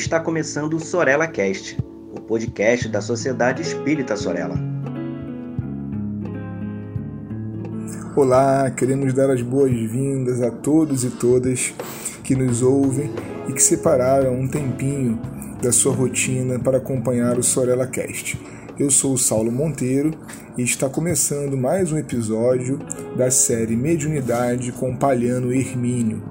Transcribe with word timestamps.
Está 0.00 0.18
começando 0.18 0.74
o 0.74 0.80
Sorella 0.80 1.28
Cast, 1.28 1.76
o 2.10 2.22
podcast 2.22 2.88
da 2.88 3.02
Sociedade 3.02 3.60
Espírita 3.60 4.16
Sorella. 4.16 4.58
Olá, 8.16 8.70
queremos 8.70 9.12
dar 9.12 9.30
as 9.30 9.42
boas-vindas 9.42 10.40
a 10.40 10.50
todos 10.50 11.04
e 11.04 11.10
todas 11.10 11.74
que 12.24 12.34
nos 12.34 12.62
ouvem 12.62 13.10
e 13.46 13.52
que 13.52 13.62
separaram 13.62 14.40
um 14.40 14.48
tempinho 14.48 15.20
da 15.62 15.70
sua 15.70 15.94
rotina 15.94 16.58
para 16.58 16.78
acompanhar 16.78 17.38
o 17.38 17.42
Sorella 17.42 17.86
Cast. 17.86 18.40
Eu 18.78 18.90
sou 18.90 19.12
o 19.12 19.18
Saulo 19.18 19.52
Monteiro 19.52 20.12
e 20.56 20.62
está 20.62 20.88
começando 20.88 21.58
mais 21.58 21.92
um 21.92 21.98
episódio 21.98 22.78
da 23.18 23.30
série 23.30 23.76
Mediunidade 23.76 24.72
com 24.72 24.96
Palhano 24.96 25.52
Hermínio. 25.52 26.22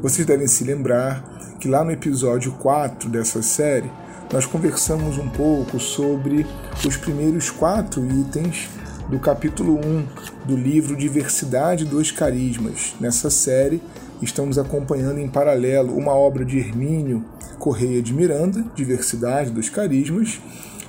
Vocês 0.00 0.26
devem 0.26 0.46
se 0.46 0.64
lembrar 0.64 1.38
que 1.60 1.68
lá 1.68 1.84
no 1.84 1.92
episódio 1.92 2.52
4 2.52 3.10
dessa 3.10 3.42
série 3.42 3.92
nós 4.32 4.46
conversamos 4.46 5.18
um 5.18 5.28
pouco 5.28 5.78
sobre 5.78 6.46
os 6.86 6.96
primeiros 6.96 7.50
quatro 7.50 8.02
itens 8.18 8.70
do 9.10 9.18
capítulo 9.18 9.78
1 9.78 10.06
do 10.46 10.56
livro 10.56 10.96
Diversidade 10.96 11.84
dos 11.84 12.10
Carismas. 12.10 12.94
Nessa 12.98 13.28
série, 13.28 13.82
estamos 14.22 14.56
acompanhando 14.56 15.18
em 15.18 15.28
paralelo 15.28 15.94
uma 15.94 16.14
obra 16.14 16.46
de 16.46 16.58
Hermínio 16.58 17.26
Correia 17.58 18.00
de 18.00 18.14
Miranda, 18.14 18.64
Diversidade 18.74 19.50
dos 19.50 19.68
Carismas, 19.68 20.40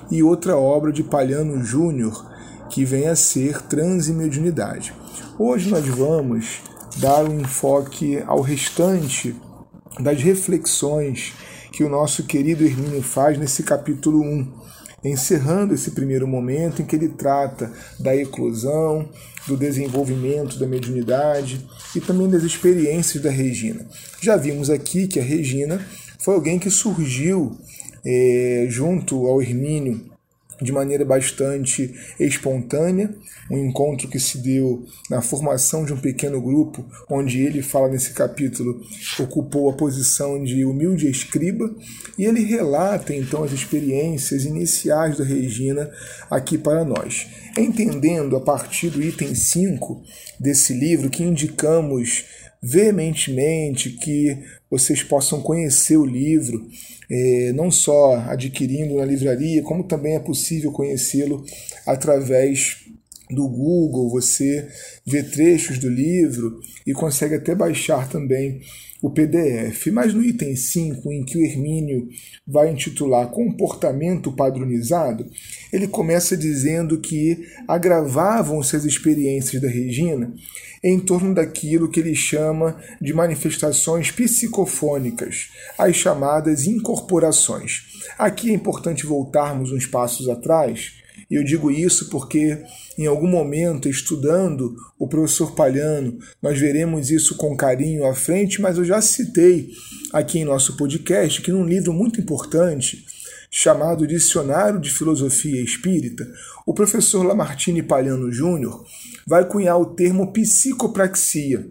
e 0.10 0.24
outra 0.24 0.56
obra 0.56 0.94
de 0.94 1.04
Palhano 1.04 1.62
Júnior, 1.66 2.26
que 2.70 2.86
vem 2.86 3.10
a 3.10 3.16
ser 3.16 3.62
Transimediunidade. 3.64 4.94
Hoje 5.38 5.70
nós 5.70 5.86
vamos 5.86 6.62
dar 6.98 7.26
um 7.26 7.42
enfoque 7.42 8.24
ao 8.26 8.40
restante 8.40 9.36
das 10.00 10.22
reflexões 10.22 11.34
que 11.72 11.84
o 11.84 11.90
nosso 11.90 12.24
querido 12.24 12.64
Hermínio 12.66 13.02
faz 13.02 13.38
nesse 13.38 13.64
capítulo 13.64 14.22
1, 14.22 14.48
encerrando 15.04 15.74
esse 15.74 15.92
primeiro 15.92 16.28
momento 16.28 16.82
em 16.82 16.86
que 16.86 16.96
ele 16.96 17.10
trata 17.10 17.72
da 18.00 18.16
eclosão, 18.16 19.10
do 19.48 19.58
desenvolvimento 19.58 20.60
da 20.60 20.68
mediunidade 20.68 21.66
e 21.96 22.00
também 22.00 22.30
das 22.30 22.44
experiências 22.44 23.24
da 23.24 23.30
Regina. 23.30 23.86
Já 24.22 24.38
vimos 24.38 24.70
aqui 24.70 25.08
que 25.08 25.20
a 25.20 25.24
Regina 25.24 25.84
foi 26.20 26.36
alguém 26.36 26.60
que 26.60 26.70
surgiu 26.70 27.58
é, 28.06 28.68
junto 28.70 29.26
ao 29.28 29.42
Hermínio 29.42 30.11
de 30.62 30.72
maneira 30.72 31.04
bastante 31.04 31.94
espontânea, 32.20 33.14
um 33.50 33.58
encontro 33.66 34.08
que 34.08 34.20
se 34.20 34.38
deu 34.38 34.86
na 35.10 35.22
formação 35.22 35.84
de 35.84 35.94
um 35.94 35.98
pequeno 35.98 36.42
grupo, 36.42 36.86
onde 37.10 37.42
ele 37.42 37.62
fala 37.62 37.90
nesse 37.90 38.14
capítulo, 38.14 38.82
ocupou 39.20 39.70
a 39.70 39.74
posição 39.74 40.42
de 40.44 40.64
humilde 40.64 41.10
escriba, 41.10 41.74
e 42.18 42.26
ele 42.26 42.44
relata 42.44 43.14
então 43.14 43.44
as 43.44 43.52
experiências 43.52 44.46
iniciais 44.46 45.18
da 45.18 45.24
Regina 45.24 45.90
aqui 46.30 46.58
para 46.58 46.86
nós. 46.86 47.28
Entendendo 47.58 48.38
a 48.38 48.42
partir 48.42 48.90
do 48.90 49.02
item 49.02 49.36
5 49.36 50.02
desse 50.40 50.74
livro 50.74 51.10
que 51.10 51.24
indicamos 51.24 52.26
veementemente 52.62 53.92
que 53.92 54.38
vocês 54.70 55.02
possam 55.02 55.42
conhecer 55.42 55.98
o 55.98 56.06
livro, 56.06 56.68
é, 57.10 57.52
não 57.54 57.72
só 57.72 58.16
adquirindo 58.16 58.98
na 58.98 59.06
livraria, 59.06 59.64
como 59.64 59.84
também 59.84 60.16
é 60.16 60.20
possível 60.20 60.72
conhecê-lo 60.72 61.44
através 61.86 62.86
do 63.34 63.48
Google. 63.48 64.10
Você 64.10 64.68
vê 65.06 65.24
trechos 65.24 65.78
do 65.78 65.90
livro 65.90 66.60
e 66.86 66.94
consegue 66.94 67.36
até 67.36 67.56
baixar 67.56 68.10
também 68.10 68.62
o 69.02 69.10
PDF. 69.10 69.88
Mas 69.92 70.14
no 70.14 70.24
item 70.24 70.56
5, 70.56 71.12
em 71.12 71.26
que 71.26 71.38
o 71.38 71.44
Hermínio 71.44 72.08
vai 72.46 72.72
intitular 72.72 73.28
Comportamento 73.30 74.32
Padronizado, 74.32 75.26
ele 75.74 75.88
começa 75.88 76.38
dizendo 76.38 77.00
que 77.00 77.46
agravavam-se 77.68 78.76
as 78.76 78.86
experiências 78.86 79.62
da 79.62 79.68
Regina 79.68 80.34
em 80.84 81.00
torno 81.00 81.34
daquilo 81.34 81.90
que 81.90 82.00
ele 82.00 82.16
chama 82.16 82.80
de 83.00 83.14
manifestações 83.14 84.12
psicofônicas, 84.12 85.50
as 85.78 85.96
chamadas 85.96 86.66
incorporações. 86.66 87.84
Aqui 88.18 88.50
é 88.50 88.54
importante 88.54 89.06
voltarmos 89.06 89.72
uns 89.72 89.86
passos 89.86 90.28
atrás 90.28 91.01
e 91.32 91.36
eu 91.36 91.46
digo 91.46 91.72
isso 91.72 92.10
porque, 92.10 92.62
em 92.98 93.08
algum 93.08 93.26
momento, 93.26 93.88
estudando 93.88 94.76
o 95.00 95.08
professor 95.08 95.54
Palhano, 95.56 96.20
nós 96.42 96.60
veremos 96.60 97.10
isso 97.10 97.38
com 97.38 97.56
carinho 97.56 98.06
à 98.06 98.14
frente, 98.14 98.62
mas 98.62 98.78
eu 98.78 98.84
já 98.84 99.02
citei 99.02 99.70
aqui 100.12 100.40
em 100.40 100.44
nosso 100.44 100.76
podcast 100.76 101.42
que 101.42 101.50
num 101.50 101.66
livro 101.66 101.94
muito 101.94 102.20
importante, 102.20 103.06
chamado 103.50 104.06
Dicionário 104.06 104.78
de 104.78 104.92
Filosofia 104.92 105.64
Espírita, 105.64 106.30
o 106.68 106.74
professor 106.74 107.24
Lamartine 107.24 107.82
Palhano 107.82 108.30
Júnior 108.30 108.86
vai 109.26 109.48
cunhar 109.48 109.80
o 109.80 109.86
termo 109.86 110.34
psicopraxia. 110.34 111.66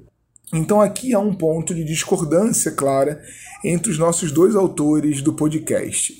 Então 0.55 0.81
aqui 0.81 1.13
há 1.13 1.19
um 1.19 1.35
ponto 1.35 1.75
de 1.75 1.85
discordância 1.85 2.73
clara 2.73 3.23
entre 3.63 3.93
os 3.93 3.99
nossos 3.99 4.33
dois 4.33 4.57
autores 4.57 5.21
do 5.21 5.35
podcast. 5.35 6.15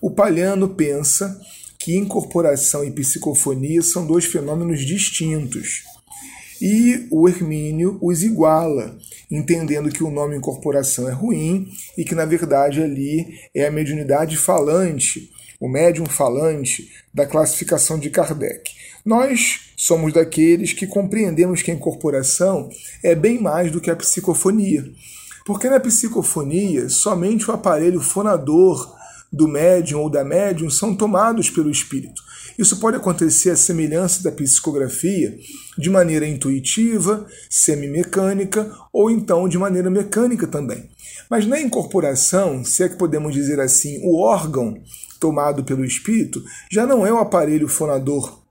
O 0.00 0.10
Palhano 0.10 0.70
pensa 0.70 1.38
que 1.78 1.96
incorporação 1.96 2.84
e 2.84 2.90
psicofonia 2.90 3.82
são 3.82 4.06
dois 4.06 4.24
fenômenos 4.24 4.84
distintos. 4.84 5.84
E 6.60 7.06
o 7.10 7.28
Hermínio 7.28 7.98
os 8.02 8.22
iguala, 8.22 8.98
entendendo 9.30 9.90
que 9.90 10.02
o 10.02 10.10
nome 10.10 10.36
incorporação 10.36 11.08
é 11.08 11.12
ruim 11.12 11.70
e 11.96 12.04
que, 12.04 12.14
na 12.14 12.24
verdade, 12.24 12.82
ali 12.82 13.26
é 13.54 13.66
a 13.66 13.70
mediunidade 13.70 14.36
falante, 14.36 15.30
o 15.60 15.68
médium 15.68 16.06
falante 16.06 16.90
da 17.14 17.26
classificação 17.26 17.98
de 17.98 18.10
Kardec. 18.10 18.72
Nós 19.04 19.72
somos 19.76 20.12
daqueles 20.12 20.72
que 20.72 20.86
compreendemos 20.86 21.62
que 21.62 21.70
a 21.70 21.74
incorporação 21.74 22.68
é 23.02 23.14
bem 23.14 23.40
mais 23.40 23.70
do 23.70 23.80
que 23.80 23.90
a 23.90 23.96
psicofonia. 23.96 24.84
Porque 25.46 25.70
na 25.70 25.80
psicofonia, 25.80 26.88
somente 26.88 27.48
o 27.48 27.54
aparelho 27.54 28.00
fonador 28.00 28.97
do 29.32 29.46
médium 29.46 30.00
ou 30.00 30.10
da 30.10 30.24
médium 30.24 30.70
são 30.70 30.94
tomados 30.94 31.50
pelo 31.50 31.70
espírito. 31.70 32.22
Isso 32.58 32.80
pode 32.80 32.96
acontecer 32.96 33.50
à 33.50 33.56
semelhança 33.56 34.22
da 34.22 34.32
psicografia, 34.32 35.38
de 35.78 35.88
maneira 35.88 36.26
intuitiva, 36.26 37.26
semimecânica 37.48 38.70
ou 38.92 39.10
então 39.10 39.48
de 39.48 39.56
maneira 39.56 39.88
mecânica 39.88 40.46
também. 40.46 40.90
Mas 41.30 41.46
na 41.46 41.60
incorporação, 41.60 42.64
se 42.64 42.82
é 42.82 42.88
que 42.88 42.96
podemos 42.96 43.32
dizer 43.32 43.60
assim, 43.60 44.00
o 44.02 44.18
órgão 44.20 44.82
tomado 45.20 45.62
pelo 45.62 45.84
espírito 45.84 46.42
já 46.70 46.86
não 46.86 47.06
é 47.06 47.12
o 47.12 47.18
aparelho 47.18 47.68
fonador, 47.68 48.42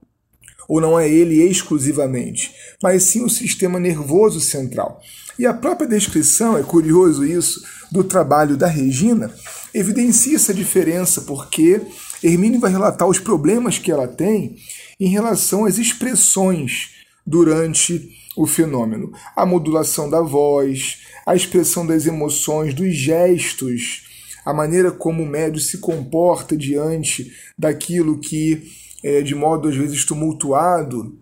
ou 0.68 0.82
não 0.82 1.00
é 1.00 1.10
ele 1.10 1.42
exclusivamente, 1.42 2.54
mas 2.84 3.04
sim 3.04 3.24
o 3.24 3.30
sistema 3.30 3.80
nervoso 3.80 4.40
central. 4.40 5.02
E 5.40 5.46
a 5.46 5.54
própria 5.54 5.88
descrição, 5.88 6.58
é 6.58 6.64
curioso 6.64 7.24
isso, 7.26 7.64
do 7.92 8.04
trabalho 8.04 8.58
da 8.58 8.68
Regina, 8.68 9.32
evidencia 9.74 10.36
essa 10.36 10.54
diferença, 10.54 11.22
porque 11.22 11.82
Hermínio 12.24 12.60
vai 12.60 12.72
relatar 12.72 13.08
os 13.08 13.20
problemas 13.20 13.78
que 13.78 13.92
ela 13.92 14.08
tem 14.08 14.58
em 15.00 15.10
relação 15.10 15.66
às 15.66 15.78
expressões 15.78 16.92
durante 17.26 18.10
o 18.36 18.46
fenômeno. 18.48 19.12
A 19.36 19.46
modulação 19.46 20.10
da 20.10 20.22
voz, 20.22 21.00
a 21.26 21.36
expressão 21.36 21.86
das 21.86 22.06
emoções, 22.06 22.74
dos 22.74 22.96
gestos, 22.96 24.04
a 24.46 24.54
maneira 24.54 24.92
como 24.92 25.24
o 25.24 25.28
médio 25.28 25.60
se 25.60 25.80
comporta 25.80 26.56
diante 26.56 27.32
daquilo 27.58 28.20
que, 28.20 28.64
é, 29.04 29.22
de 29.22 29.36
modo 29.36 29.68
às 29.68 29.76
vezes 29.76 30.06
tumultuado 30.06 31.18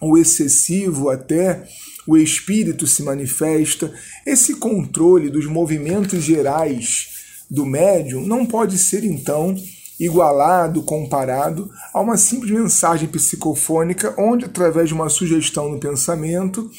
ou 0.00 0.16
excessivo 0.16 1.10
até, 1.10 1.66
o 2.08 2.16
espírito 2.16 2.86
se 2.86 3.02
manifesta. 3.02 3.92
Esse 4.24 4.54
controle 4.54 5.28
dos 5.28 5.44
movimentos 5.44 6.24
gerais 6.24 7.08
do 7.50 7.66
médium 7.66 8.22
não 8.22 8.46
pode 8.46 8.78
ser 8.78 9.04
então 9.04 9.54
igualado, 10.00 10.82
comparado 10.82 11.70
a 11.92 12.00
uma 12.00 12.16
simples 12.16 12.50
mensagem 12.50 13.08
psicofônica, 13.08 14.14
onde, 14.16 14.46
através 14.46 14.88
de 14.88 14.94
uma 14.94 15.10
sugestão 15.10 15.68
no 15.68 15.78
pensamento, 15.78 16.70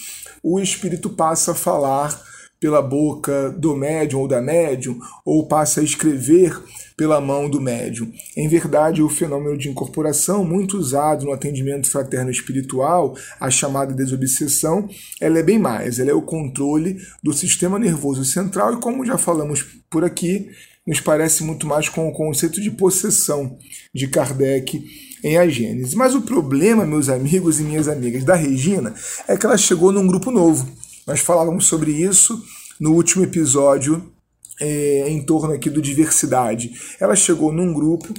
o 0.42 0.60
espírito 0.60 1.12
passa 1.12 1.52
a 1.52 1.56
falar 1.56 2.20
pela 2.60 2.82
boca 2.82 3.50
do 3.52 3.76
médium 3.76 4.22
ou 4.22 4.28
da 4.28 4.42
médium, 4.42 5.00
ou 5.26 5.48
passa 5.48 5.82
a 5.82 5.84
escrever 5.84 6.62
pela 6.98 7.22
mão 7.22 7.50
do 7.50 7.62
médium. 7.62 8.12
Em 8.36 8.48
verdade, 8.50 9.02
o 9.02 9.08
fenômeno 9.08 9.58
de 9.58 9.70
incorporação, 9.70 10.44
muito 10.44 10.78
usado 10.78 11.26
no 11.26 11.32
atendimento 11.32 11.90
fraterno 11.90 12.30
espiritual, 12.30 13.16
a 13.40 13.50
chamada 13.50 13.94
desobsessão, 13.94 14.90
ela 15.22 15.40
é 15.40 15.44
bem 15.44 15.58
mais, 15.58 15.98
ela 15.98 16.12
é 16.12 16.14
o 16.14 16.22
controle 16.22 16.98
do 17.24 17.32
sistema 17.32 17.80
nervoso 17.80 18.26
central 18.26 18.74
e 18.74 18.82
como 18.82 19.06
já 19.06 19.18
falamos 19.18 19.66
por 19.90 20.04
aqui, 20.04 20.50
nos 20.86 21.00
parece 21.00 21.44
muito 21.44 21.68
mais 21.68 21.88
com 21.88 22.10
o 22.10 22.12
conceito 22.12 22.60
de 22.60 22.72
possessão 22.72 23.58
de 23.94 24.08
Kardec 24.08 24.84
em 25.24 25.38
A 25.38 25.48
Gênese. 25.48 25.96
Mas 25.96 26.16
o 26.16 26.22
problema, 26.22 26.86
meus 26.86 27.10
amigos 27.10 27.60
e 27.60 27.64
minhas 27.64 27.88
amigas, 27.88 28.24
da 28.24 28.36
Regina 28.36 28.94
é 29.28 29.38
que 29.38 29.46
ela 29.46 29.58
chegou 29.58 29.92
num 29.92 30.08
grupo 30.08 30.32
novo. 30.32 30.68
Nós 31.10 31.22
falávamos 31.22 31.66
sobre 31.66 31.90
isso 31.90 32.40
no 32.80 32.94
último 32.94 33.24
episódio 33.24 34.14
é, 34.62 35.10
em 35.10 35.20
torno 35.24 35.54
aqui 35.54 35.68
do 35.68 35.82
diversidade. 35.82 36.72
Ela 37.00 37.16
chegou 37.16 37.52
num 37.52 37.74
grupo, 37.74 38.14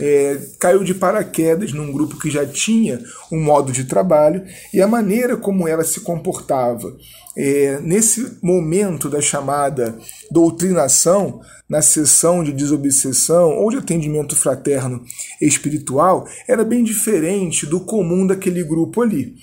é, 0.00 0.40
caiu 0.60 0.84
de 0.84 0.94
paraquedas 0.94 1.72
num 1.72 1.90
grupo 1.90 2.20
que 2.20 2.30
já 2.30 2.46
tinha 2.46 3.00
um 3.32 3.42
modo 3.42 3.72
de 3.72 3.82
trabalho 3.82 4.44
e 4.72 4.80
a 4.80 4.86
maneira 4.86 5.36
como 5.36 5.66
ela 5.66 5.82
se 5.82 6.02
comportava 6.02 6.96
é, 7.36 7.80
nesse 7.80 8.38
momento 8.40 9.10
da 9.10 9.20
chamada 9.20 9.98
doutrinação, 10.30 11.40
na 11.68 11.82
sessão 11.82 12.44
de 12.44 12.52
desobsessão 12.52 13.56
ou 13.56 13.72
de 13.72 13.78
atendimento 13.78 14.36
fraterno 14.36 15.04
espiritual, 15.40 16.28
era 16.46 16.64
bem 16.64 16.84
diferente 16.84 17.66
do 17.66 17.80
comum 17.80 18.24
daquele 18.24 18.62
grupo 18.62 19.02
ali. 19.02 19.34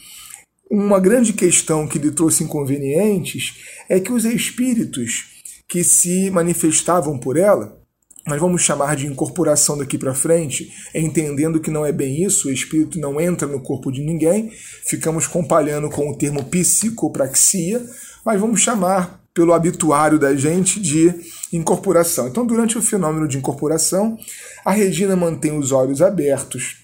Uma 0.75 0.99
grande 0.99 1.33
questão 1.33 1.87
que 1.87 1.99
lhe 1.99 2.09
trouxe 2.09 2.43
inconvenientes 2.43 3.59
é 3.87 3.99
que 3.99 4.11
os 4.11 4.25
espíritos 4.25 5.43
que 5.67 5.83
se 5.83 6.31
manifestavam 6.31 7.15
por 7.15 7.37
ela, 7.37 7.79
nós 8.25 8.39
vamos 8.39 8.63
chamar 8.63 8.95
de 8.95 9.05
incorporação 9.05 9.77
daqui 9.77 9.99
para 9.99 10.15
frente, 10.15 10.73
entendendo 10.95 11.59
que 11.59 11.69
não 11.69 11.85
é 11.85 11.91
bem 11.91 12.23
isso, 12.23 12.47
o 12.47 12.51
espírito 12.51 12.99
não 12.99 13.21
entra 13.21 13.47
no 13.47 13.59
corpo 13.59 13.91
de 13.91 14.01
ninguém, 14.01 14.49
ficamos 14.87 15.27
compalhando 15.27 15.91
com 15.91 16.09
o 16.09 16.17
termo 16.17 16.43
psicopraxia, 16.45 17.79
mas 18.25 18.41
vamos 18.41 18.59
chamar 18.59 19.23
pelo 19.31 19.53
habituário 19.53 20.17
da 20.17 20.35
gente 20.35 20.79
de 20.79 21.13
incorporação. 21.51 22.27
Então, 22.27 22.47
durante 22.47 22.79
o 22.79 22.81
fenômeno 22.81 23.27
de 23.27 23.37
incorporação, 23.37 24.17
a 24.65 24.71
Regina 24.71 25.15
mantém 25.15 25.55
os 25.55 25.71
olhos 25.71 26.01
abertos, 26.01 26.82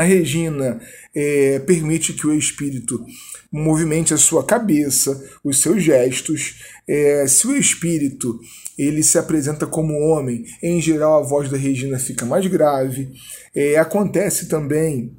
a 0.00 0.04
Regina 0.04 0.80
é, 1.14 1.58
permite 1.60 2.12
que 2.12 2.26
o 2.26 2.32
espírito 2.32 3.04
movimente 3.50 4.12
a 4.12 4.18
sua 4.18 4.44
cabeça, 4.44 5.22
os 5.42 5.60
seus 5.60 5.82
gestos. 5.82 6.62
É, 6.86 7.26
se 7.26 7.46
o 7.46 7.56
espírito 7.56 8.38
ele 8.78 9.02
se 9.02 9.18
apresenta 9.18 9.66
como 9.66 9.98
homem, 9.98 10.44
em 10.62 10.80
geral 10.80 11.18
a 11.18 11.26
voz 11.26 11.50
da 11.50 11.56
Regina 11.56 11.98
fica 11.98 12.24
mais 12.24 12.46
grave. 12.46 13.10
É, 13.54 13.76
acontece 13.76 14.46
também 14.46 15.16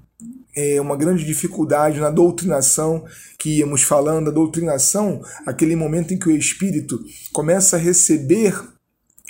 é, 0.55 0.79
uma 0.79 0.95
grande 0.95 1.25
dificuldade 1.25 1.99
na 1.99 2.09
doutrinação 2.09 3.03
que 3.37 3.59
íamos 3.59 3.81
falando. 3.81 4.29
A 4.29 4.33
doutrinação, 4.33 5.21
aquele 5.45 5.75
momento 5.75 6.13
em 6.13 6.19
que 6.19 6.29
o 6.29 6.35
espírito 6.35 6.99
começa 7.33 7.75
a 7.75 7.79
receber 7.79 8.53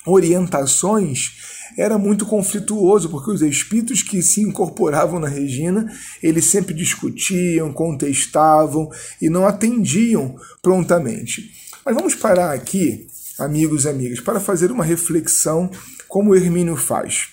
orientações 0.06 1.59
era 1.78 1.98
muito 1.98 2.26
conflituoso, 2.26 3.10
porque 3.10 3.32
os 3.32 3.42
espíritos 3.42 4.02
que 4.04 4.22
se 4.22 4.42
incorporavam 4.42 5.20
na 5.20 5.28
Regina, 5.28 5.92
eles 6.22 6.46
sempre 6.46 6.74
discutiam, 6.74 7.72
contestavam 7.72 8.90
e 9.22 9.30
não 9.30 9.46
atendiam 9.46 10.36
prontamente. 10.62 11.52
Mas 11.86 11.96
vamos 11.96 12.16
parar 12.16 12.54
aqui, 12.54 13.08
amigos 13.38 13.86
e 13.86 13.90
amigas, 13.90 14.20
para 14.20 14.40
fazer 14.40 14.72
uma 14.72 14.84
reflexão 14.84 15.70
como 16.08 16.36
Hermínio 16.36 16.76
faz. 16.76 17.30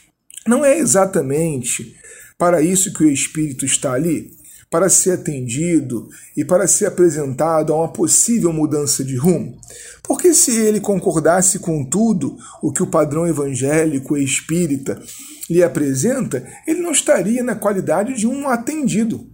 Não 0.46 0.64
é 0.64 0.78
exatamente 0.78 1.96
para 2.38 2.62
isso 2.62 2.92
que 2.92 3.04
o 3.04 3.10
espírito 3.10 3.64
está 3.64 3.92
ali? 3.92 4.30
Para 4.76 4.90
ser 4.90 5.12
atendido 5.12 6.06
e 6.36 6.44
para 6.44 6.68
ser 6.68 6.84
apresentado 6.84 7.72
a 7.72 7.76
uma 7.78 7.88
possível 7.88 8.52
mudança 8.52 9.02
de 9.02 9.16
rumo? 9.16 9.58
Porque 10.02 10.34
se 10.34 10.54
ele 10.54 10.80
concordasse 10.80 11.58
com 11.58 11.82
tudo 11.82 12.36
o 12.60 12.70
que 12.70 12.82
o 12.82 12.86
padrão 12.86 13.26
evangélico 13.26 14.18
e 14.18 14.22
espírita 14.22 15.02
lhe 15.48 15.62
apresenta, 15.62 16.46
ele 16.66 16.82
não 16.82 16.90
estaria 16.90 17.42
na 17.42 17.54
qualidade 17.54 18.18
de 18.18 18.26
um 18.26 18.50
atendido, 18.50 19.26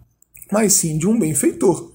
mas 0.53 0.75
sim 0.75 0.97
de 0.97 1.09
um 1.09 1.19
benfeitor. 1.19 1.93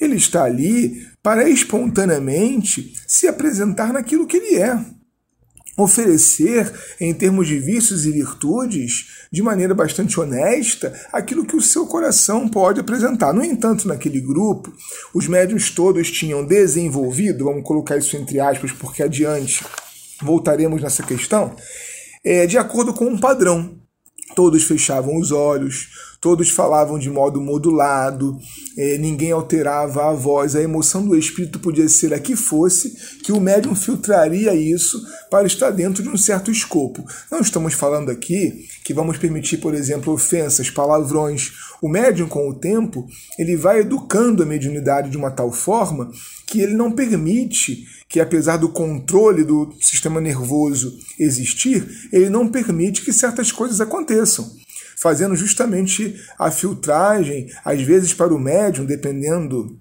Ele 0.00 0.16
está 0.16 0.42
ali 0.42 1.06
para 1.22 1.48
espontaneamente 1.48 2.92
se 3.06 3.28
apresentar 3.28 3.92
naquilo 3.92 4.26
que 4.26 4.36
ele 4.36 4.56
é 4.56 4.84
oferecer, 5.82 6.72
em 7.00 7.12
termos 7.12 7.46
de 7.48 7.58
vícios 7.58 8.06
e 8.06 8.12
virtudes, 8.12 9.26
de 9.32 9.42
maneira 9.42 9.74
bastante 9.74 10.18
honesta, 10.18 10.92
aquilo 11.12 11.44
que 11.44 11.56
o 11.56 11.60
seu 11.60 11.86
coração 11.86 12.48
pode 12.48 12.80
apresentar. 12.80 13.32
No 13.32 13.44
entanto, 13.44 13.88
naquele 13.88 14.20
grupo, 14.20 14.72
os 15.14 15.26
médios 15.26 15.70
todos 15.70 16.10
tinham 16.10 16.44
desenvolvido, 16.44 17.44
vamos 17.44 17.64
colocar 17.64 17.96
isso 17.96 18.16
entre 18.16 18.40
aspas, 18.40 18.72
porque 18.72 19.02
adiante 19.02 19.64
voltaremos 20.22 20.82
nessa 20.82 21.02
questão, 21.02 21.54
é, 22.24 22.46
de 22.46 22.58
acordo 22.58 22.92
com 22.92 23.06
um 23.06 23.18
padrão. 23.18 23.78
Todos 24.36 24.62
fechavam 24.62 25.16
os 25.16 25.32
olhos, 25.32 25.88
todos 26.20 26.50
falavam 26.50 26.98
de 26.98 27.08
modo 27.08 27.40
modulado, 27.40 28.38
é, 28.76 28.98
ninguém 28.98 29.32
alterava 29.32 30.10
a 30.10 30.12
voz, 30.12 30.54
a 30.54 30.62
emoção 30.62 31.06
do 31.06 31.16
espírito 31.16 31.58
podia 31.58 31.88
ser 31.88 32.12
a 32.12 32.18
que 32.18 32.36
fosse, 32.36 32.94
que 33.24 33.32
o 33.32 33.40
médium 33.40 33.74
filtraria 33.74 34.54
isso 34.54 35.02
para 35.30 35.46
estar 35.46 35.70
dentro 35.70 36.02
de 36.02 36.08
um 36.10 36.16
certo 36.18 36.50
escopo. 36.50 37.04
Não 37.30 37.40
estamos 37.40 37.72
falando 37.72 38.10
aqui 38.10 38.68
que 38.84 38.92
vamos 38.92 39.16
permitir, 39.16 39.58
por 39.58 39.74
exemplo, 39.74 40.12
ofensas, 40.12 40.68
palavrões. 40.68 41.52
O 41.80 41.88
médium, 41.88 42.28
com 42.28 42.48
o 42.50 42.54
tempo, 42.54 43.06
ele 43.38 43.56
vai 43.56 43.80
educando 43.80 44.42
a 44.42 44.46
mediunidade 44.46 45.08
de 45.08 45.16
uma 45.16 45.30
tal 45.30 45.50
forma 45.50 46.10
que 46.46 46.60
ele 46.60 46.74
não 46.74 46.92
permite 46.92 47.86
que, 48.08 48.20
apesar 48.20 48.58
do 48.58 48.68
controle 48.68 49.44
do 49.44 49.72
sistema 49.80 50.20
nervoso 50.20 50.98
existir, 51.18 51.88
ele 52.12 52.28
não 52.28 52.48
permite 52.48 53.02
que 53.02 53.12
certas 53.12 53.50
coisas 53.50 53.80
aconteçam 53.80 54.60
fazendo 55.00 55.34
justamente 55.34 56.14
a 56.38 56.50
filtragem, 56.50 57.48
às 57.64 57.80
vezes 57.80 58.12
para 58.12 58.34
o 58.34 58.38
médium, 58.38 58.84
dependendo 58.84 59.78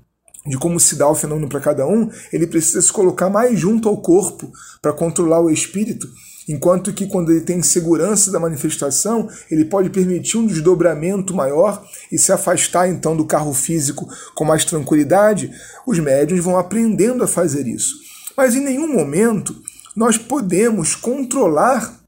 de 0.48 0.58
como 0.58 0.80
se 0.80 0.96
dá 0.96 1.08
o 1.10 1.16
fenômeno 1.16 1.50
para 1.50 1.60
cada 1.60 1.86
um, 1.86 2.10
ele 2.32 2.48
precisa 2.48 2.82
se 2.82 2.92
colocar 2.92 3.30
mais 3.30 3.60
junto 3.60 3.90
ao 3.90 4.02
corpo 4.02 4.52
para 4.82 4.94
controlar 4.94 5.42
o 5.42 5.50
espírito, 5.50 6.08
enquanto 6.48 6.94
que 6.94 7.06
quando 7.06 7.32
ele 7.32 7.42
tem 7.42 7.62
segurança 7.62 8.32
da 8.32 8.40
manifestação, 8.40 9.30
ele 9.52 9.66
pode 9.66 9.90
permitir 9.90 10.38
um 10.38 10.48
desdobramento 10.48 11.36
maior 11.36 11.86
e 12.10 12.18
se 12.18 12.32
afastar 12.32 12.88
então 12.88 13.16
do 13.16 13.26
carro 13.26 13.54
físico 13.54 14.08
com 14.34 14.46
mais 14.46 14.64
tranquilidade, 14.64 15.52
os 15.86 16.00
médiums 16.00 16.44
vão 16.44 16.58
aprendendo 16.58 17.24
a 17.24 17.28
fazer 17.28 17.68
isso. 17.68 17.94
Mas 18.38 18.56
em 18.56 18.64
nenhum 18.64 18.92
momento 18.92 19.54
nós 19.96 20.18
podemos 20.18 20.96
controlar 20.96 21.99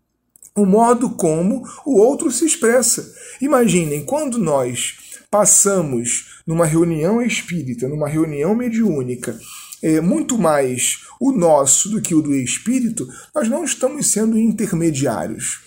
o 0.56 0.66
modo 0.66 1.10
como 1.12 1.64
o 1.86 1.98
outro 1.98 2.32
se 2.32 2.46
expressa. 2.46 3.14
Imaginem, 3.42 4.04
quando 4.04 4.38
nós 4.38 4.98
passamos 5.30 6.42
numa 6.46 6.66
reunião 6.66 7.22
espírita, 7.22 7.88
numa 7.88 8.10
reunião 8.10 8.54
mediúnica, 8.54 9.40
é, 9.82 10.00
muito 10.00 10.38
mais 10.38 11.00
o 11.20 11.32
nosso 11.32 11.90
do 11.90 12.02
que 12.02 12.14
o 12.14 12.22
do 12.22 12.36
espírito, 12.36 13.08
nós 13.34 13.48
não 13.48 13.64
estamos 13.64 14.12
sendo 14.12 14.38
intermediários. 14.38 15.60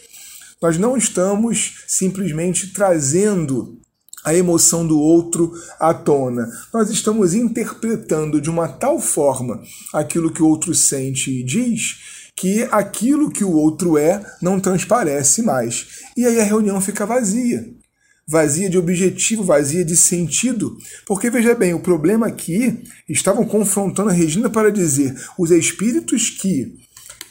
Nós 0.62 0.79
não 0.79 0.97
estamos 0.97 1.85
simplesmente 1.87 2.73
trazendo 2.73 3.79
a 4.25 4.35
emoção 4.35 4.87
do 4.87 4.99
outro 4.99 5.53
à 5.79 5.93
tona. 5.93 6.49
Nós 6.73 6.88
estamos 6.88 7.35
interpretando 7.35 8.41
de 8.41 8.49
uma 8.49 8.69
tal 8.69 8.99
forma 8.99 9.62
aquilo 9.93 10.33
que 10.33 10.43
o 10.43 10.49
outro 10.49 10.75
sente 10.75 11.31
e 11.31 11.43
diz 11.43 12.24
que 12.37 12.62
aquilo 12.71 13.31
que 13.31 13.45
o 13.45 13.53
outro 13.53 13.97
é 13.97 14.25
não 14.43 14.59
transparece 14.59 15.43
mais. 15.43 15.87
E 16.17 16.26
aí 16.26 16.41
a 16.41 16.45
reunião 16.45 16.81
fica 16.81 17.07
vazia. 17.07 17.64
Vazia 18.26 18.71
de 18.71 18.79
objetivo, 18.79 19.45
vazia 19.45 19.85
de 19.85 19.97
sentido. 19.97 20.76
Porque 21.07 21.29
veja 21.29 21.55
bem, 21.55 21.75
o 21.75 21.81
problema 21.81 22.26
aqui 22.26 22.83
estavam 23.09 23.45
confrontando 23.45 24.09
a 24.09 24.12
Regina 24.12 24.49
para 24.49 24.73
dizer: 24.73 25.14
os 25.38 25.50
espíritos 25.50 26.31
que 26.31 26.75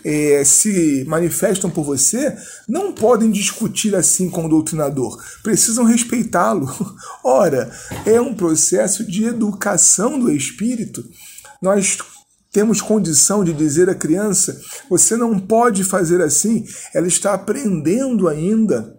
é, 0.03 0.43
se 0.43 1.03
manifestam 1.07 1.69
por 1.69 1.83
você 1.83 2.36
não 2.67 2.91
podem 2.91 3.31
discutir 3.31 3.95
assim 3.95 4.29
com 4.29 4.45
o 4.45 4.50
doutrinador, 4.50 5.22
precisam 5.41 5.86
respeitá-lo. 5.86 6.69
Ora, 7.24 7.72
é 8.05 8.19
um 8.19 8.36
processo 8.36 9.03
de 9.05 9.25
educação 9.25 10.19
do 10.19 10.31
espírito. 10.31 11.03
Nós 11.62 11.98
temos 12.53 12.79
condição 12.79 13.43
de 13.43 13.51
dizer 13.51 13.89
à 13.89 13.95
criança: 13.95 14.62
você 14.89 15.17
não 15.17 15.39
pode 15.39 15.83
fazer 15.83 16.22
assim, 16.22 16.63
ela 16.93 17.07
está 17.07 17.33
aprendendo 17.33 18.29
ainda 18.29 18.92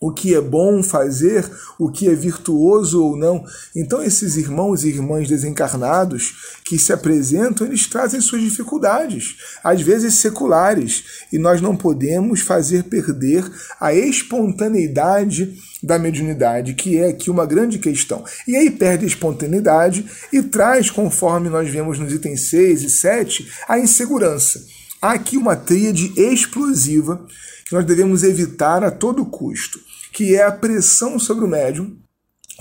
o 0.00 0.12
que 0.12 0.34
é 0.34 0.40
bom 0.40 0.82
fazer, 0.82 1.50
o 1.78 1.90
que 1.90 2.08
é 2.08 2.14
virtuoso 2.14 3.02
ou 3.02 3.16
não. 3.16 3.44
Então, 3.74 4.02
esses 4.02 4.36
irmãos 4.36 4.84
e 4.84 4.88
irmãs 4.88 5.28
desencarnados 5.28 6.58
que 6.64 6.78
se 6.78 6.92
apresentam, 6.92 7.66
eles 7.66 7.86
trazem 7.86 8.20
suas 8.20 8.42
dificuldades, 8.42 9.36
às 9.62 9.80
vezes 9.80 10.14
seculares, 10.14 11.04
e 11.32 11.38
nós 11.38 11.60
não 11.60 11.76
podemos 11.76 12.40
fazer 12.40 12.84
perder 12.84 13.50
a 13.80 13.94
espontaneidade 13.94 15.56
da 15.82 15.98
mediunidade, 15.98 16.74
que 16.74 16.98
é 16.98 17.08
aqui 17.08 17.30
uma 17.30 17.46
grande 17.46 17.78
questão. 17.78 18.24
E 18.46 18.56
aí 18.56 18.70
perde 18.70 19.04
a 19.04 19.08
espontaneidade 19.08 20.04
e 20.32 20.42
traz, 20.42 20.90
conforme 20.90 21.48
nós 21.48 21.68
vemos 21.68 21.98
nos 21.98 22.12
itens 22.12 22.48
6 22.50 22.82
e 22.82 22.90
7, 22.90 23.48
a 23.68 23.78
insegurança. 23.78 24.62
Há 25.00 25.12
aqui 25.12 25.36
uma 25.36 25.54
tríade 25.54 26.12
explosiva 26.16 27.24
que 27.66 27.74
nós 27.74 27.84
devemos 27.84 28.22
evitar 28.22 28.82
a 28.84 28.90
todo 28.90 29.26
custo, 29.26 29.80
que 30.16 30.34
é 30.34 30.42
a 30.42 30.50
pressão 30.50 31.18
sobre 31.18 31.44
o 31.44 31.48
médium, 31.48 31.94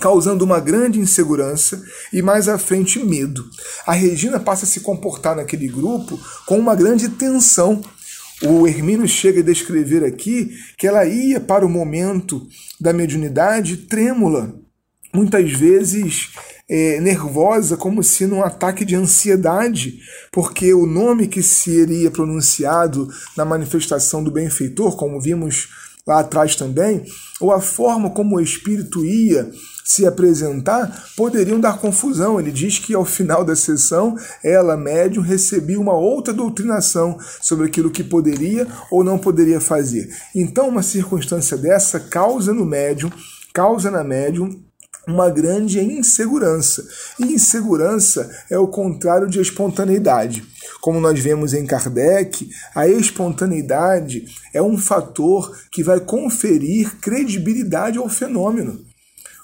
causando 0.02 0.44
uma 0.44 0.60
grande 0.60 1.00
insegurança 1.00 1.82
e 2.12 2.22
mais 2.22 2.50
à 2.50 2.58
frente 2.58 3.00
medo. 3.00 3.46
A 3.88 3.94
Regina 3.94 4.42
passa 4.42 4.66
a 4.66 4.68
se 4.68 4.82
comportar 4.82 5.38
naquele 5.38 5.70
grupo 5.70 6.20
com 6.46 6.60
uma 6.60 6.76
grande 6.76 7.08
tensão. 7.08 7.82
O 8.44 8.68
Hermínio 8.68 9.08
chega 9.08 9.40
a 9.40 9.44
descrever 9.44 10.04
aqui 10.04 10.52
que 10.78 10.86
ela 10.86 11.06
ia 11.06 11.40
para 11.40 11.66
o 11.66 11.70
momento 11.70 12.46
da 12.78 12.92
mediunidade 12.92 13.78
trêmula, 13.78 14.54
muitas 15.14 15.50
vezes 15.50 16.32
é, 16.68 17.00
nervosa, 17.00 17.78
como 17.78 18.04
se 18.04 18.28
num 18.28 18.44
ataque 18.44 18.84
de 18.84 18.98
ansiedade, 18.98 19.98
porque 20.30 20.74
o 20.74 20.86
nome 20.86 21.26
que 21.26 21.42
seria 21.42 22.12
pronunciado 22.12 23.08
na 23.38 23.46
manifestação 23.46 24.22
do 24.22 24.30
benfeitor, 24.30 24.98
como 24.98 25.22
vimos 25.22 25.70
lá 26.06 26.20
atrás 26.20 26.56
também, 26.56 27.04
ou 27.40 27.52
a 27.52 27.60
forma 27.60 28.10
como 28.10 28.36
o 28.36 28.42
espírito 28.42 29.04
ia 29.04 29.50
se 29.84 30.06
apresentar, 30.06 31.10
poderiam 31.16 31.60
dar 31.60 31.78
confusão. 31.78 32.40
Ele 32.40 32.52
diz 32.52 32.80
que 32.80 32.96
ao 32.96 33.06
final 33.06 33.46
da 33.46 33.56
sessão, 33.56 34.16
ela, 34.44 34.76
médium, 34.76 35.22
recebia 35.22 35.80
uma 35.80 35.94
outra 35.94 36.34
doutrinação 36.34 37.18
sobre 37.40 37.68
aquilo 37.68 37.92
que 37.92 38.04
poderia 38.04 38.68
ou 38.90 39.04
não 39.04 39.20
poderia 39.20 39.62
fazer. 39.62 40.10
Então, 40.34 40.70
uma 40.70 40.82
circunstância 40.82 41.56
dessa 41.56 42.00
causa 42.00 42.52
no 42.52 42.66
médium, 42.66 43.12
causa 43.54 43.92
na 43.92 44.04
médium 44.04 44.65
uma 45.08 45.30
grande 45.30 45.80
insegurança. 45.80 46.88
E 47.20 47.34
insegurança 47.34 48.30
é 48.50 48.58
o 48.58 48.68
contrário 48.68 49.28
de 49.28 49.40
espontaneidade. 49.40 50.44
Como 50.82 51.00
nós 51.00 51.20
vemos 51.20 51.54
em 51.54 51.66
Kardec, 51.66 52.50
a 52.74 52.88
espontaneidade 52.88 54.26
é 54.54 54.62
um 54.62 54.78
fator 54.78 55.56
que 55.72 55.84
vai 55.84 56.00
conferir 56.00 56.96
credibilidade 57.00 57.98
ao 57.98 58.10
fenômeno. 58.10 58.80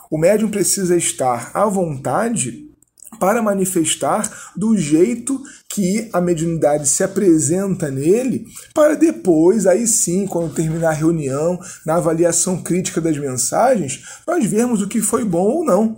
O 0.09 0.17
médium 0.17 0.49
precisa 0.49 0.95
estar 0.95 1.51
à 1.53 1.65
vontade 1.65 2.70
para 3.19 3.41
manifestar 3.41 4.51
do 4.55 4.77
jeito 4.77 5.41
que 5.69 6.09
a 6.11 6.19
mediunidade 6.19 6.87
se 6.87 7.03
apresenta 7.03 7.89
nele, 7.89 8.45
para 8.73 8.95
depois, 8.95 9.67
aí 9.67 9.85
sim, 9.85 10.25
quando 10.25 10.53
terminar 10.53 10.89
a 10.89 10.93
reunião, 10.93 11.59
na 11.85 11.95
avaliação 11.95 12.61
crítica 12.61 12.99
das 12.99 13.17
mensagens, 13.17 14.03
nós 14.27 14.45
vermos 14.45 14.81
o 14.81 14.87
que 14.87 15.01
foi 15.01 15.23
bom 15.23 15.47
ou 15.47 15.65
não. 15.65 15.97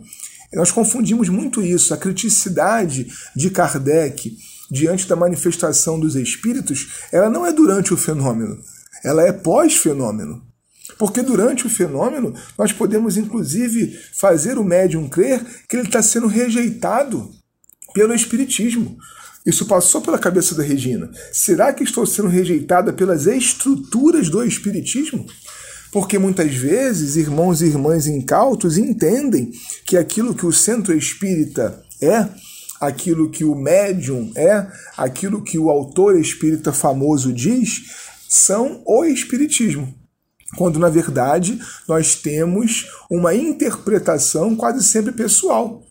Nós 0.53 0.71
confundimos 0.71 1.29
muito 1.29 1.61
isso, 1.61 1.93
a 1.93 1.97
criticidade 1.97 3.07
de 3.35 3.49
Kardec 3.49 4.37
diante 4.69 5.07
da 5.07 5.15
manifestação 5.15 5.99
dos 5.99 6.15
espíritos, 6.15 7.07
ela 7.11 7.29
não 7.29 7.45
é 7.45 7.51
durante 7.51 7.93
o 7.93 7.97
fenômeno, 7.97 8.59
ela 9.03 9.23
é 9.23 9.31
pós-fenômeno. 9.31 10.41
Porque 10.97 11.21
durante 11.21 11.65
o 11.65 11.69
fenômeno, 11.69 12.33
nós 12.57 12.71
podemos 12.71 13.17
inclusive 13.17 13.97
fazer 14.13 14.57
o 14.57 14.63
médium 14.63 15.09
crer 15.09 15.43
que 15.67 15.75
ele 15.75 15.87
está 15.87 16.01
sendo 16.01 16.27
rejeitado 16.27 17.31
pelo 17.93 18.13
Espiritismo. 18.13 18.97
Isso 19.45 19.65
passou 19.65 20.01
pela 20.01 20.17
cabeça 20.17 20.55
da 20.55 20.63
Regina. 20.63 21.11
Será 21.31 21.73
que 21.73 21.83
estou 21.83 22.05
sendo 22.05 22.29
rejeitada 22.29 22.93
pelas 22.93 23.27
estruturas 23.27 24.29
do 24.29 24.43
Espiritismo? 24.43 25.25
Porque 25.91 26.17
muitas 26.17 26.55
vezes 26.55 27.17
irmãos 27.17 27.61
e 27.61 27.65
irmãs 27.65 28.07
incautos 28.07 28.77
entendem 28.77 29.51
que 29.85 29.97
aquilo 29.97 30.33
que 30.33 30.45
o 30.45 30.51
centro 30.51 30.95
espírita 30.95 31.83
é, 32.01 32.27
aquilo 32.79 33.29
que 33.29 33.45
o 33.45 33.53
médium 33.53 34.31
é, 34.35 34.65
aquilo 34.97 35.43
que 35.43 35.59
o 35.59 35.69
autor 35.69 36.19
espírita 36.19 36.73
famoso 36.73 37.31
diz, 37.31 37.83
são 38.27 38.81
o 38.85 39.05
Espiritismo 39.05 40.02
quando 40.55 40.79
na 40.79 40.89
verdade 40.89 41.59
nós 41.87 42.15
temos 42.15 42.87
uma 43.09 43.33
interpretação 43.33 44.55
quase 44.55 44.83
sempre 44.83 45.11
pessoal. 45.11 45.83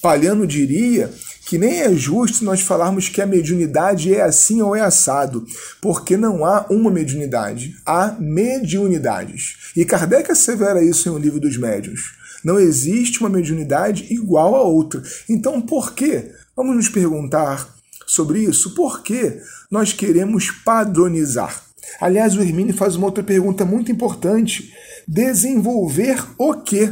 Palhano 0.00 0.46
diria 0.46 1.10
que 1.46 1.58
nem 1.58 1.80
é 1.80 1.94
justo 1.94 2.44
nós 2.44 2.60
falarmos 2.60 3.08
que 3.08 3.20
a 3.20 3.26
mediunidade 3.26 4.14
é 4.14 4.22
assim 4.22 4.60
ou 4.62 4.74
é 4.74 4.80
assado, 4.80 5.46
porque 5.80 6.16
não 6.16 6.44
há 6.44 6.66
uma 6.70 6.90
mediunidade, 6.90 7.74
há 7.84 8.14
mediunidades. 8.18 9.72
E 9.76 9.84
Kardec 9.84 10.30
assevera 10.30 10.82
isso 10.82 11.08
em 11.08 11.12
O 11.12 11.18
Livro 11.18 11.40
dos 11.40 11.56
Médiuns. 11.56 12.14
Não 12.44 12.58
existe 12.58 13.20
uma 13.20 13.30
mediunidade 13.30 14.06
igual 14.10 14.54
a 14.54 14.62
outra. 14.62 15.02
Então, 15.28 15.60
por 15.60 15.94
quê? 15.94 16.32
Vamos 16.54 16.76
nos 16.76 16.88
perguntar 16.88 17.74
sobre 18.06 18.40
isso. 18.40 18.74
Por 18.74 19.02
que 19.02 19.40
nós 19.70 19.92
queremos 19.92 20.50
padronizar? 20.50 21.62
Aliás, 22.00 22.36
o 22.36 22.42
Hermine 22.42 22.72
faz 22.72 22.96
uma 22.96 23.06
outra 23.06 23.22
pergunta 23.22 23.64
muito 23.64 23.90
importante: 23.90 24.72
desenvolver 25.06 26.22
o 26.38 26.54
quê? 26.54 26.90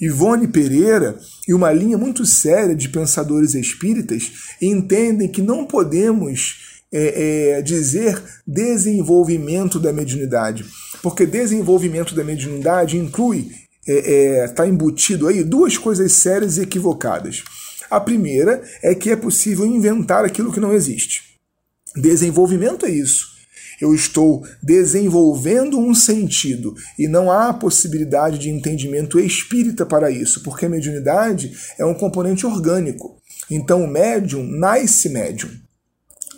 Ivone 0.00 0.48
Pereira 0.48 1.18
e 1.46 1.52
uma 1.52 1.70
linha 1.72 1.98
muito 1.98 2.24
séria 2.24 2.74
de 2.74 2.88
pensadores 2.88 3.54
espíritas 3.54 4.32
entendem 4.60 5.28
que 5.28 5.42
não 5.42 5.66
podemos 5.66 6.80
é, 6.90 7.58
é, 7.58 7.62
dizer 7.62 8.20
desenvolvimento 8.46 9.78
da 9.78 9.92
mediunidade, 9.92 10.64
porque 11.02 11.26
desenvolvimento 11.26 12.14
da 12.14 12.24
mediunidade 12.24 12.96
inclui, 12.96 13.50
está 13.86 14.10
é, 14.10 14.44
é 14.44 14.48
tá 14.48 14.66
embutido 14.66 15.28
aí, 15.28 15.44
duas 15.44 15.76
coisas 15.76 16.12
sérias 16.12 16.56
e 16.56 16.62
equivocadas. 16.62 17.44
A 17.90 18.00
primeira 18.00 18.62
é 18.82 18.94
que 18.94 19.10
é 19.10 19.16
possível 19.16 19.66
inventar 19.66 20.24
aquilo 20.24 20.52
que 20.52 20.60
não 20.60 20.72
existe. 20.72 21.38
Desenvolvimento 21.94 22.86
é 22.86 22.90
isso 22.90 23.39
eu 23.80 23.94
estou 23.94 24.44
desenvolvendo 24.62 25.78
um 25.78 25.94
sentido 25.94 26.74
e 26.98 27.08
não 27.08 27.30
há 27.30 27.52
possibilidade 27.52 28.38
de 28.38 28.50
entendimento 28.50 29.18
espírita 29.18 29.86
para 29.86 30.10
isso, 30.10 30.42
porque 30.42 30.66
a 30.66 30.68
mediunidade 30.68 31.52
é 31.78 31.84
um 31.84 31.94
componente 31.94 32.46
orgânico. 32.46 33.16
Então 33.50 33.84
o 33.84 33.88
médium 33.88 34.44
nasce 34.44 35.08
médium. 35.08 35.50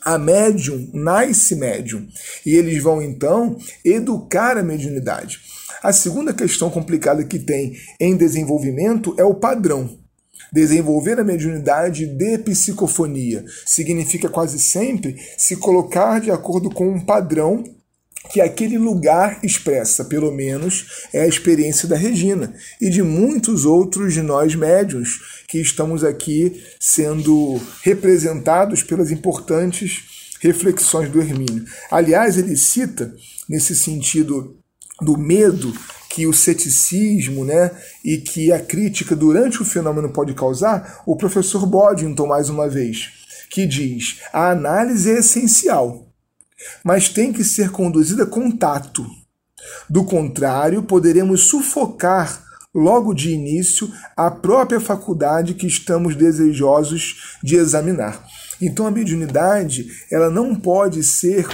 A 0.04 0.18
médium 0.18 0.90
nasce 0.92 1.54
médium. 1.54 2.06
E 2.44 2.54
eles 2.54 2.82
vão 2.82 3.02
então 3.02 3.56
educar 3.84 4.56
a 4.56 4.62
mediunidade. 4.62 5.40
A 5.82 5.92
segunda 5.92 6.32
questão 6.32 6.70
complicada 6.70 7.24
que 7.24 7.38
tem 7.38 7.74
em 8.00 8.16
desenvolvimento 8.16 9.14
é 9.18 9.24
o 9.24 9.34
padrão. 9.34 10.01
Desenvolver 10.52 11.18
a 11.18 11.24
mediunidade 11.24 12.06
de 12.06 12.38
psicofonia 12.38 13.44
significa 13.64 14.28
quase 14.28 14.58
sempre 14.58 15.16
se 15.38 15.56
colocar 15.56 16.20
de 16.20 16.30
acordo 16.30 16.68
com 16.68 16.88
um 16.90 17.00
padrão 17.00 17.64
que 18.30 18.40
aquele 18.40 18.78
lugar 18.78 19.40
expressa, 19.42 20.04
pelo 20.04 20.30
menos 20.30 21.08
é 21.12 21.22
a 21.22 21.26
experiência 21.26 21.88
da 21.88 21.96
Regina 21.96 22.54
e 22.80 22.88
de 22.88 23.02
muitos 23.02 23.64
outros 23.64 24.14
de 24.14 24.22
nós 24.22 24.54
médiuns 24.54 25.44
que 25.48 25.58
estamos 25.58 26.04
aqui 26.04 26.62
sendo 26.78 27.60
representados 27.82 28.82
pelas 28.82 29.10
importantes 29.10 30.04
reflexões 30.40 31.10
do 31.10 31.20
Hermínio. 31.20 31.64
Aliás, 31.90 32.36
ele 32.36 32.56
cita, 32.56 33.14
nesse 33.48 33.74
sentido 33.74 34.61
do 35.02 35.16
medo 35.16 35.72
que 36.08 36.26
o 36.26 36.32
ceticismo 36.32 37.44
né, 37.44 37.70
e 38.04 38.18
que 38.18 38.52
a 38.52 38.60
crítica 38.60 39.16
durante 39.16 39.62
o 39.62 39.64
fenômeno 39.64 40.10
pode 40.10 40.34
causar, 40.34 41.02
o 41.06 41.16
professor 41.16 41.66
Boddington, 41.66 42.26
mais 42.26 42.50
uma 42.50 42.68
vez, 42.68 43.08
que 43.50 43.66
diz: 43.66 44.20
a 44.32 44.50
análise 44.50 45.10
é 45.10 45.18
essencial, 45.18 46.06
mas 46.84 47.08
tem 47.08 47.32
que 47.32 47.42
ser 47.42 47.70
conduzida 47.70 48.26
com 48.26 48.50
tato. 48.50 49.06
Do 49.88 50.04
contrário, 50.04 50.82
poderemos 50.82 51.44
sufocar 51.44 52.42
logo 52.74 53.14
de 53.14 53.30
início 53.30 53.90
a 54.16 54.30
própria 54.30 54.80
faculdade 54.80 55.54
que 55.54 55.66
estamos 55.66 56.16
desejosos 56.16 57.36
de 57.42 57.56
examinar. 57.56 58.26
Então 58.60 58.86
a 58.86 58.90
mediunidade, 58.90 59.86
ela 60.10 60.30
não 60.30 60.54
pode 60.54 61.02
ser 61.02 61.46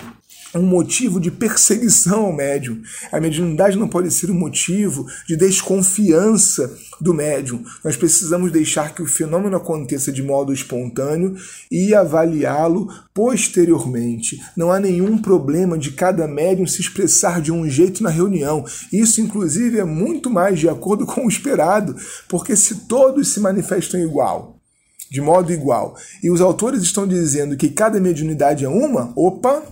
um 0.55 0.63
motivo 0.63 1.21
de 1.21 1.31
perseguição 1.31 2.27
ao 2.27 2.33
médium. 2.33 2.81
A 3.13 3.21
mediunidade 3.21 3.77
não 3.77 3.89
pode 3.89 4.11
ser 4.11 4.31
um 4.31 4.35
motivo 4.35 5.07
de 5.27 5.37
desconfiança 5.37 6.75
do 7.01 7.13
médium. 7.13 7.63
Nós 7.85 7.97
precisamos 7.97 8.51
deixar 8.51 8.95
que 8.95 9.03
o 9.03 9.07
fenômeno 9.07 9.57
aconteça 9.57 10.11
de 10.11 10.23
modo 10.23 10.53
espontâneo 10.53 11.37
e 11.71 11.95
avaliá-lo 11.95 12.89
posteriormente. 13.13 14.41
Não 14.57 14.73
há 14.73 14.81
nenhum 14.81 15.19
problema 15.19 15.79
de 15.79 15.93
cada 15.93 16.27
médium 16.27 16.67
se 16.67 16.81
expressar 16.81 17.41
de 17.41 17.53
um 17.53 17.69
jeito 17.69 18.03
na 18.03 18.11
reunião. 18.11 18.65
Isso, 18.93 19.21
inclusive, 19.21 19.79
é 19.79 19.85
muito 19.85 20.31
mais 20.31 20.59
de 20.59 20.69
acordo 20.69 21.07
com 21.07 21.27
o 21.27 21.29
esperado, 21.29 21.95
porque 22.29 22.57
se 22.57 22.87
todos 22.87 23.29
se 23.29 23.41
manifestam 23.41 24.01
igual, 24.01 24.57
de 25.11 25.21
modo 25.21 25.53
igual, 25.53 25.97
e 26.23 26.31
os 26.31 26.41
autores 26.41 26.83
estão 26.83 27.07
dizendo 27.07 27.57
que 27.57 27.71
cada 27.71 28.01
mediunidade 28.01 28.65
é 28.65 28.69
uma, 28.69 29.13
opa, 29.17 29.63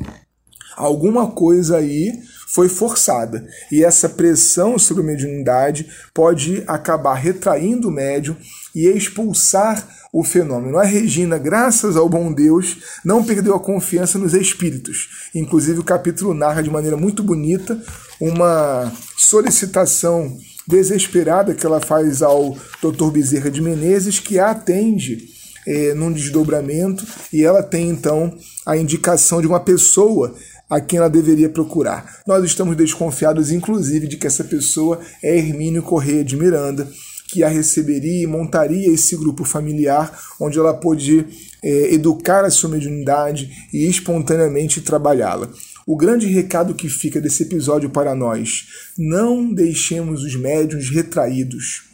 alguma 0.77 1.29
coisa 1.29 1.79
aí 1.79 2.13
foi 2.47 2.69
forçada. 2.69 3.47
E 3.71 3.83
essa 3.83 4.09
pressão 4.09 4.79
sobre 4.79 5.03
a 5.03 5.07
mediunidade 5.07 5.89
pode 6.15 6.63
acabar 6.67 7.15
retraindo 7.15 7.89
o 7.89 7.93
médium 7.93 8.37
e 8.75 8.87
expulsar 8.87 9.89
o 10.13 10.23
fenômeno. 10.23 10.79
A 10.79 10.85
Regina, 10.85 11.37
graças 11.37 11.97
ao 11.97 12.09
bom 12.09 12.33
Deus, 12.33 12.79
não 13.05 13.25
perdeu 13.25 13.55
a 13.55 13.61
confiança 13.61 14.19
nos 14.19 14.33
espíritos. 14.33 15.29
Inclusive, 15.35 15.81
o 15.81 15.85
capítulo 15.85 16.33
narra 16.33 16.63
de 16.63 16.71
maneira 16.71 16.97
muito 16.97 17.23
bonita 17.23 17.79
uma 18.21 18.93
solicitação 19.17 20.39
desesperada 20.67 21.55
que 21.55 21.67
ela 21.67 21.81
faz 21.81 22.23
ao 22.23 22.57
Dr. 22.83 23.11
Bezerra 23.11 23.51
de 23.51 23.61
Menezes, 23.61 24.19
que 24.19 24.39
a 24.39 24.51
atende 24.51 25.29
é, 25.67 25.93
num 25.95 26.13
desdobramento 26.13 27.05
e 27.33 27.45
ela 27.45 27.63
tem 27.63 27.89
então 27.89 28.37
a 28.65 28.77
indicação 28.77 29.41
de 29.41 29.47
uma 29.47 29.61
pessoa 29.61 30.35
a 30.69 30.81
quem 30.81 30.99
ela 30.99 31.09
deveria 31.09 31.49
procurar. 31.49 32.21
Nós 32.27 32.45
estamos 32.45 32.77
desconfiados, 32.77 33.51
inclusive, 33.51 34.07
de 34.07 34.17
que 34.17 34.27
essa 34.27 34.45
pessoa 34.45 35.01
é 35.23 35.37
Hermínio 35.37 35.83
Correia 35.83 36.25
de 36.25 36.37
Miranda, 36.37 36.89
que 37.29 37.43
a 37.43 37.49
receberia 37.49 38.23
e 38.23 38.27
montaria 38.27 38.93
esse 38.93 39.17
grupo 39.17 39.45
familiar, 39.45 40.17
onde 40.41 40.59
ela 40.59 40.75
pôde 40.75 41.27
é, 41.63 41.95
educar 41.95 42.45
a 42.45 42.51
sua 42.51 42.71
mediunidade 42.71 43.51
e 43.73 43.87
espontaneamente 43.89 44.81
trabalhá-la. 44.81 45.51
O 45.87 45.97
grande 45.97 46.27
recado 46.27 46.75
que 46.75 46.89
fica 46.89 47.21
desse 47.21 47.45
episódio 47.45 47.91
para 47.91 48.15
nós: 48.15 48.67
não 48.99 49.53
deixemos 49.53 50.23
os 50.23 50.35
médiuns 50.35 50.91
retraídos, 50.91 51.85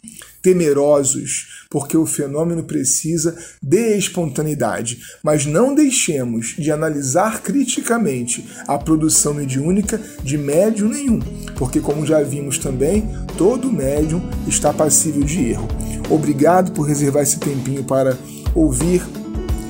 temerosos, 0.43 1.65
porque 1.69 1.97
o 1.97 2.05
fenômeno 2.05 2.63
precisa 2.63 3.35
de 3.61 3.97
espontaneidade, 3.97 4.99
mas 5.23 5.45
não 5.45 5.73
deixemos 5.73 6.53
de 6.59 6.69
analisar 6.69 7.41
criticamente 7.41 8.45
a 8.67 8.77
produção 8.77 9.33
mediúnica 9.33 9.99
de 10.21 10.37
médium 10.37 10.89
nenhum, 10.89 11.19
porque, 11.55 11.79
como 11.79 12.05
já 12.05 12.21
vimos 12.21 12.57
também, 12.57 13.09
todo 13.37 13.71
médium 13.71 14.21
está 14.45 14.73
passível 14.73 15.23
de 15.23 15.51
erro. 15.51 15.67
Obrigado 16.09 16.73
por 16.73 16.83
reservar 16.83 17.23
esse 17.23 17.39
tempinho 17.39 17.85
para 17.85 18.17
ouvir 18.53 19.01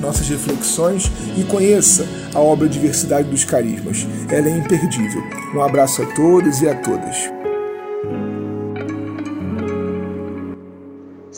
nossas 0.00 0.28
reflexões 0.28 1.10
e 1.38 1.44
conheça 1.44 2.06
a 2.34 2.40
obra 2.40 2.68
Diversidade 2.68 3.30
dos 3.30 3.44
Carismas. 3.44 4.06
Ela 4.28 4.48
é 4.48 4.58
imperdível. 4.58 5.22
Um 5.54 5.62
abraço 5.62 6.02
a 6.02 6.06
todos 6.14 6.60
e 6.60 6.68
a 6.68 6.74
todas. 6.74 7.33